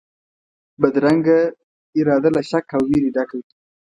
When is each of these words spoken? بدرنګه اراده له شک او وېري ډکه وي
بدرنګه 0.81 1.39
اراده 1.97 2.29
له 2.35 2.41
شک 2.49 2.67
او 2.77 2.81
وېري 2.89 3.09
ډکه 3.15 3.33
وي 3.37 3.45